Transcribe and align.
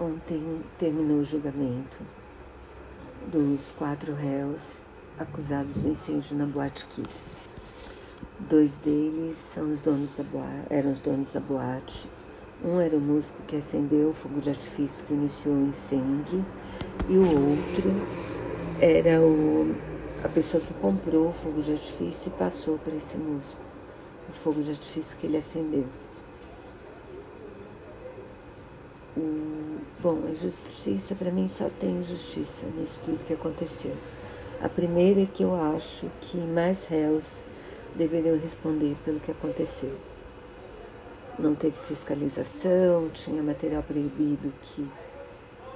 Ontem 0.00 0.60
terminou 0.76 1.18
o 1.18 1.24
julgamento 1.24 1.98
dos 3.30 3.60
quatro 3.78 4.12
réus 4.12 4.80
acusados 5.16 5.76
do 5.76 5.88
incêndio 5.88 6.36
na 6.36 6.46
Boate 6.46 6.84
Kiss. 6.86 7.36
Dois 8.40 8.74
deles 8.74 9.36
são 9.36 9.70
os 9.70 9.80
donos 9.80 10.16
da 10.16 10.24
boate, 10.24 10.66
eram 10.68 10.90
os 10.90 10.98
donos 10.98 11.32
da 11.32 11.38
boate. 11.38 12.10
Um 12.64 12.80
era 12.80 12.96
o 12.96 13.00
músico 13.00 13.40
que 13.46 13.54
acendeu 13.54 14.08
o 14.08 14.12
fogo 14.12 14.40
de 14.40 14.48
artifício 14.48 15.04
que 15.04 15.14
iniciou 15.14 15.54
o 15.54 15.68
incêndio 15.68 16.44
e 17.08 17.16
o 17.16 17.22
outro 17.22 17.92
era 18.80 19.20
o, 19.20 19.76
a 20.24 20.28
pessoa 20.28 20.60
que 20.60 20.74
comprou 20.74 21.28
o 21.28 21.32
fogo 21.32 21.62
de 21.62 21.70
artifício 21.70 22.32
e 22.34 22.38
passou 22.38 22.78
para 22.78 22.96
esse 22.96 23.16
músico 23.16 23.62
o 24.28 24.32
fogo 24.32 24.60
de 24.60 24.72
artifício 24.72 25.16
que 25.18 25.28
ele 25.28 25.36
acendeu. 25.36 25.86
Bom, 29.16 30.22
a 30.30 30.34
justiça 30.34 31.14
para 31.14 31.30
mim 31.30 31.46
só 31.46 31.70
tem 31.80 32.02
justiça 32.02 32.66
nisso 32.76 33.00
tudo 33.04 33.24
que 33.24 33.32
aconteceu. 33.32 33.94
A 34.60 34.68
primeira 34.68 35.22
é 35.22 35.26
que 35.26 35.42
eu 35.42 35.54
acho 35.54 36.10
que 36.20 36.36
mais 36.36 36.86
réus 36.86 37.24
deveriam 37.94 38.36
responder 38.36 38.96
pelo 39.04 39.20
que 39.20 39.30
aconteceu. 39.30 39.94
Não 41.38 41.54
teve 41.54 41.76
fiscalização, 41.76 43.08
tinha 43.10 43.42
material 43.42 43.82
proibido 43.82 44.52
que 44.62 44.88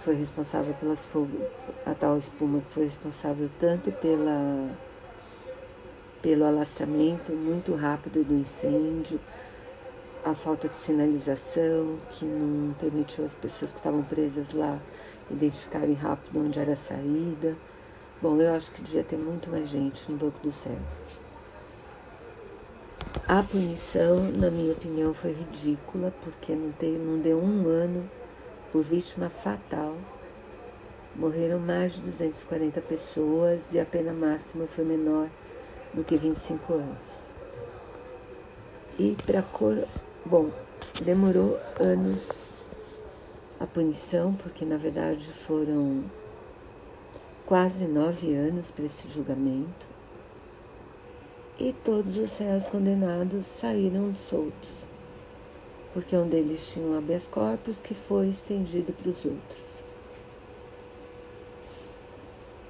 foi 0.00 0.14
responsável 0.14 0.74
pelas 0.74 1.06
a 1.86 1.94
tal 1.94 2.18
espuma 2.18 2.60
que 2.60 2.72
foi 2.72 2.84
responsável 2.84 3.48
tanto 3.60 3.92
pela 3.92 4.70
pelo 6.20 6.44
alastramento 6.44 7.32
muito 7.32 7.74
rápido 7.74 8.22
do 8.22 8.34
incêndio, 8.34 9.18
a 10.24 10.34
falta 10.34 10.68
de 10.68 10.76
sinalização 10.76 11.96
que 12.10 12.24
não 12.24 12.72
permitiu 12.74 13.24
as 13.24 13.34
pessoas 13.34 13.72
que 13.72 13.78
estavam 13.78 14.02
presas 14.02 14.52
lá 14.52 14.78
identificarem 15.30 15.94
rápido 15.94 16.40
onde 16.40 16.58
era 16.58 16.72
a 16.72 16.76
saída. 16.76 17.56
Bom, 18.20 18.36
eu 18.36 18.52
acho 18.54 18.70
que 18.72 18.82
devia 18.82 19.02
ter 19.02 19.16
muito 19.16 19.48
mais 19.48 19.68
gente 19.68 20.10
no 20.10 20.18
Banco 20.18 20.38
dos 20.42 20.54
Céus. 20.54 21.20
A 23.26 23.42
punição, 23.42 24.30
na 24.36 24.50
minha 24.50 24.72
opinião, 24.72 25.14
foi 25.14 25.32
ridícula, 25.32 26.12
porque 26.22 26.52
não, 26.52 26.72
não 26.98 27.18
deu 27.18 27.38
um 27.38 27.66
ano 27.66 28.08
por 28.70 28.82
vítima 28.82 29.30
fatal. 29.30 29.96
Morreram 31.16 31.58
mais 31.58 31.94
de 31.94 32.02
240 32.02 32.80
pessoas 32.82 33.72
e 33.72 33.80
a 33.80 33.86
pena 33.86 34.12
máxima 34.12 34.66
foi 34.66 34.84
menor 34.84 35.28
do 35.94 36.04
que 36.04 36.16
25 36.16 36.74
anos. 36.74 37.24
E 38.98 39.16
para 39.24 39.42
cor 39.42 39.82
Bom, 40.30 40.48
demorou 41.02 41.58
anos 41.80 42.28
a 43.58 43.66
punição, 43.66 44.32
porque 44.32 44.64
na 44.64 44.76
verdade 44.76 45.26
foram 45.26 46.04
quase 47.44 47.84
nove 47.86 48.32
anos 48.32 48.70
para 48.70 48.84
esse 48.84 49.08
julgamento. 49.08 49.88
E 51.58 51.72
todos 51.72 52.16
os 52.16 52.38
réus 52.38 52.64
condenados 52.68 53.44
saíram 53.44 54.14
soltos, 54.14 54.70
porque 55.92 56.14
um 56.14 56.28
deles 56.28 56.64
tinha 56.72 56.86
um 56.86 56.96
habeas 56.96 57.24
corpus 57.24 57.78
que 57.82 57.92
foi 57.92 58.28
estendido 58.28 58.92
para 58.92 59.10
os 59.10 59.24
outros. 59.24 59.64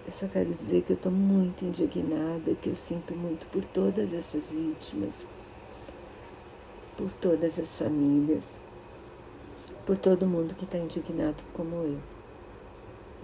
Eu 0.06 0.12
só 0.14 0.26
quero 0.28 0.48
dizer 0.48 0.80
que 0.80 0.92
eu 0.92 0.96
estou 0.96 1.12
muito 1.12 1.62
indignada, 1.62 2.54
que 2.54 2.70
eu 2.70 2.74
sinto 2.74 3.14
muito 3.14 3.44
por 3.48 3.62
todas 3.66 4.14
essas 4.14 4.50
vítimas 4.50 5.26
por 6.96 7.10
todas 7.12 7.58
as 7.58 7.76
famílias, 7.76 8.44
por 9.86 9.96
todo 9.96 10.26
mundo 10.26 10.54
que 10.54 10.64
está 10.64 10.78
indignado 10.78 11.36
como 11.52 11.76
eu. 11.76 11.98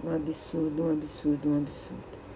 Um 0.03 0.15
absurdo, 0.15 0.83
um 0.83 0.91
absurdo, 0.91 1.49
um 1.49 1.57
absurdo. 1.57 2.26